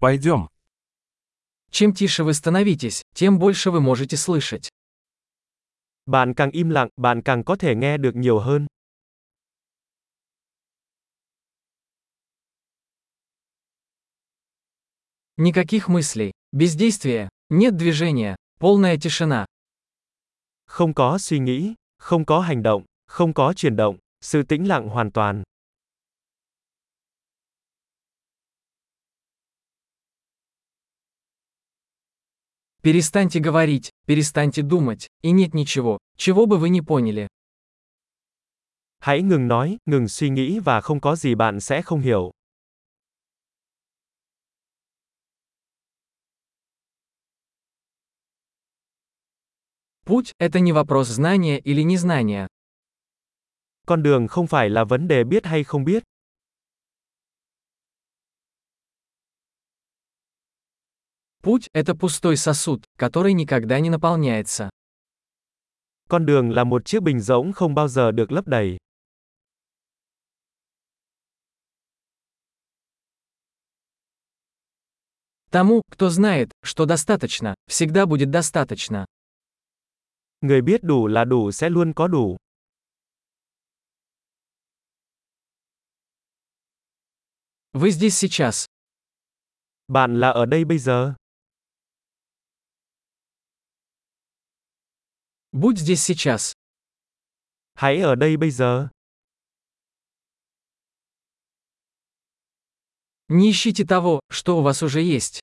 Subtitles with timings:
[0.00, 0.48] Пойдем.
[1.70, 4.68] Чем тише вы становитесь, тем больше вы можете слышать.
[6.06, 8.66] Bạn càng im lặng, bạn càng có thể nghe được nhiều hơn.
[15.36, 19.46] Никаких мыслей, бездействия, нет движения, полная тишина.
[20.66, 24.88] Không có suy nghĩ, không có hành động, không có chuyển động, sự tĩnh lặng
[24.88, 25.42] hoàn toàn.
[32.83, 37.27] Перестаньте говорить, перестаньте думать, и нет ничего, чего бы вы не поняли.
[38.99, 42.31] Hãy ngừng nói, ngừng suy nghĩ và không có gì bạn sẽ không hiểu.
[50.05, 52.47] Путь – это не вопрос знания или незнания.
[53.87, 56.03] Con đường không phải là vấn đề biết hay không biết.
[61.41, 64.69] Путь – это пустой сосуд, который никогда не наполняется.
[66.09, 68.77] Con đường là một chiếc bình rỗng không bao giờ được lấp đầy.
[75.51, 79.05] Тому, кто знает, что достаточно, всегда будет достаточно.
[80.41, 82.37] Người biết đủ là đủ sẽ luôn có đủ.
[87.73, 88.65] Вы здесь сейчас.
[89.87, 91.13] Bạn là ở đây bây giờ.
[95.60, 96.52] Будь здесь сейчас.
[97.74, 98.88] Hãy ở đây bây giờ.
[103.28, 105.40] Не ищите того, что у вас уже есть.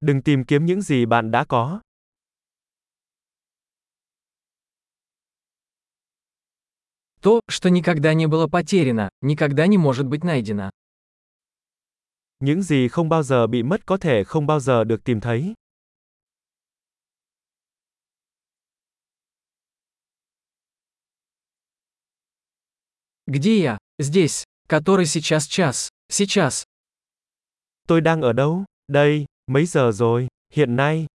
[0.00, 1.80] Đừng tìm kiếm những gì bạn đã có.
[7.20, 10.70] То, что никогда не было потеряно, никогда не может быть найдено.
[12.40, 15.54] Những gì không bao giờ bị mất có thể không bao giờ được tìm thấy.
[23.32, 23.78] Где я?
[23.98, 24.44] Здесь.
[24.68, 25.88] Который сейчас час.
[26.10, 26.64] Сейчас.
[27.88, 28.64] Tôi đang ở đâu?
[28.88, 30.28] Đây, mấy giờ rồi?
[30.52, 31.06] Hiện nay.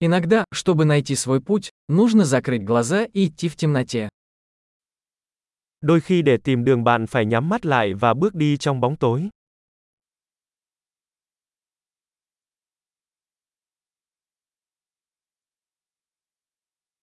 [0.00, 4.08] Иногда, чтобы найти свой путь, нужно закрыть глаза и идти в темноте.
[5.80, 8.96] Đôi khi để tìm đường bạn phải nhắm mắt lại và bước đi trong bóng
[8.96, 9.28] tối.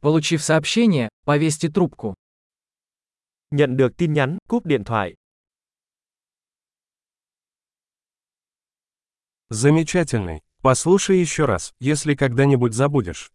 [0.00, 2.14] Получив сообщение, повесьте трубку.
[3.50, 5.14] Nhận được tin nhắn, cúp điện thoại.
[9.50, 10.40] Замечательный.
[10.62, 13.30] Послушай еще раз, если когда-нибудь забудешь.